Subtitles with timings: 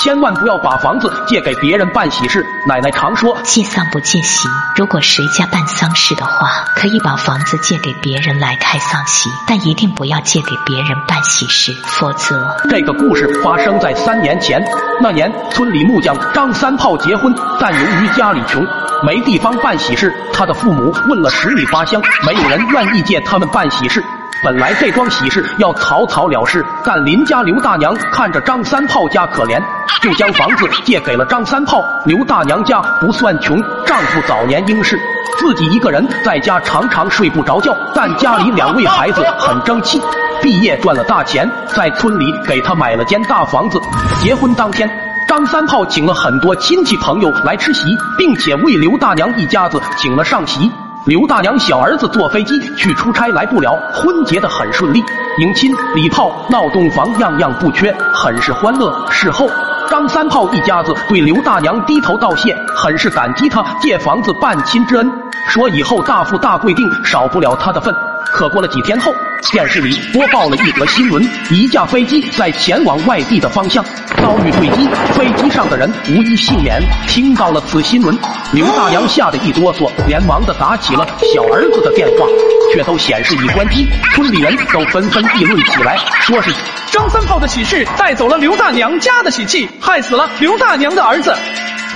[0.00, 2.46] 千万不要把房子借给别人办喜事。
[2.68, 4.48] 奶奶常说，借丧不借喜。
[4.76, 12.56] 如果谁家办丧事的话，可以把房子借给别人来开丧喜，但一定不要借给别人办喜事，否则……
[12.70, 14.62] 这个故事发生在三年前。
[15.00, 18.64] 那年，村里木匠张三炮结婚，但由于家里穷，
[19.04, 24.04] 没地方办喜事，他的父母问了十里八乡，没有人愿意借他们办喜事。
[24.44, 29.60] 本来这桩喜事要草草了事，但邻家刘大娘看着张三炮家可怜，
[30.00, 31.84] 就将房子借给了张三炮。
[32.04, 34.96] 刘大娘家不算穷，丈夫早年应试，
[35.38, 40.00] 自己一个人在家常常睡不着觉，但家里两位孩子很争气，
[40.40, 43.80] 毕业赚了大钱，在村里给他买了间大房子。
[44.20, 44.88] 结婚当天，
[45.26, 50.70] 张三炮请了很多亲戚朋友来吃席，并且为刘大娘一家子请了上席。
[51.08, 55.02] 刘大娘小儿子坐飞机去出差来不了，婚结的很顺利，
[55.38, 58.94] 迎亲、礼炮、闹洞房样样不缺，很是欢乐。
[59.08, 59.48] 事后，
[59.88, 65.10] 张三炮一家子对刘大娘低头道谢，很是感激他借房子办亲之恩，
[65.46, 67.94] 说以后大富大贵定少不了他的份。
[68.32, 69.12] 可过了几天后，
[69.50, 73.84] 电视里播报了一则新闻：一架飞机在前往外地的方向
[74.22, 76.80] 遭遇坠机，飞机上的人无一幸免。
[77.08, 78.16] 听到了此新闻，
[78.52, 82.26] 刘大娘吓得一哆嗦，连忙的打起了小儿子的电话，
[82.72, 83.86] 却都显示已关机。
[84.14, 86.52] 村里人都纷纷议论起来，说是
[86.92, 91.34] 张三炮的喜事带走了刘大娘家的喜气，害死了刘大娘的儿子。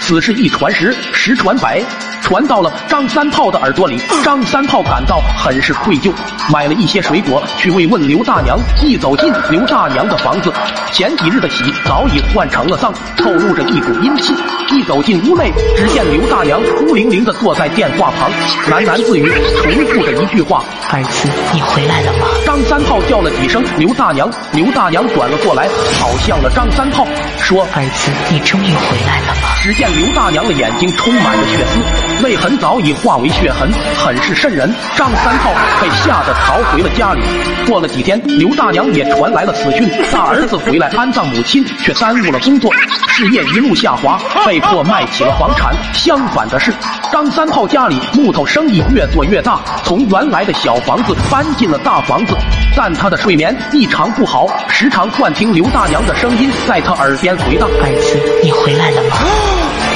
[0.01, 1.81] 此事一传十，十传百。
[2.23, 6.13] 传到了张三炮的耳朵里，张三炮感到很是愧疚，
[6.51, 8.59] 买了一些水果去慰问刘大娘。
[8.81, 10.51] 一走进刘大娘的房子，
[10.93, 14.33] 前几日的喜早已换成了丧，透露着一股阴气。
[14.71, 18.31] 一走进屋内，只见刘大娘孤零零的坐在电话旁，
[18.71, 25.69] 喃喃自语，重复着一句话：“儿子，你回来了吗？”张三炮叫了几声刘大娘，刘大娘转了过来，
[26.01, 27.07] 跑向了张三炮，
[27.37, 31.79] 说：“儿子，你终于回来了吗？”只见刘大娘的眼睛充满了血丝，
[32.23, 34.73] 泪痕早已化为血痕，很是瘆人。
[34.97, 37.21] 张三炮被吓得逃回了家里。
[37.67, 42.73] 过了几天，刘大娘也传来了死讯，大儿子回来安葬母亲，却耽误了工作，
[43.09, 45.75] 事业一路下滑，被迫卖起了房产。
[45.93, 46.73] 相反的是，
[47.11, 52.37] 张三炮家里木头生意越做越大，从原来的小房子搬进了大房子，
[52.77, 59.17] 但他的睡眠异常不好，时常幻听刘大娘的声音在他耳边回荡：“儿子，你回来了吗？”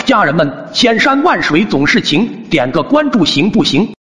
[0.06, 3.95] 家人们，千山万水总是情，点个关注行不行？